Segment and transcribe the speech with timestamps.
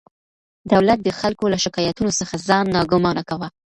[0.71, 3.47] دولت د خلکو له شکایتونو څخه ځان ناګمانه کاوه.